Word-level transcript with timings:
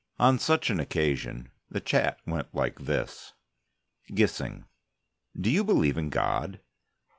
On 0.17 0.39
such 0.39 0.71
an 0.71 0.79
occasion, 0.79 1.51
the 1.69 1.79
chat 1.79 2.17
went 2.25 2.55
like 2.55 2.79
this: 2.85 3.33
GISSING: 4.15 4.65
Do 5.39 5.47
you 5.51 5.63
believe 5.63 5.95
in 5.95 6.09
God? 6.09 6.59